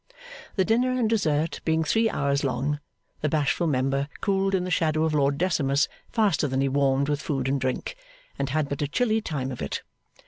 The 0.55 0.65
dinner 0.65 0.89
and 0.99 1.07
dessert 1.07 1.61
being 1.63 1.83
three 1.83 2.09
hours 2.09 2.43
long, 2.43 2.79
the 3.21 3.29
bashful 3.29 3.67
Member 3.67 4.07
cooled 4.19 4.55
in 4.55 4.63
the 4.63 4.71
shadow 4.71 5.03
of 5.03 5.13
Lord 5.13 5.37
Decimus 5.37 5.87
faster 6.09 6.47
than 6.47 6.59
he 6.61 6.69
warmed 6.69 7.07
with 7.07 7.21
food 7.21 7.47
and 7.47 7.61
drink, 7.61 7.95
and 8.39 8.49
had 8.49 8.67
but 8.67 8.81
a 8.81 8.87
chilly 8.87 9.21
time 9.21 9.51
of 9.51 9.61
it. 9.61 9.83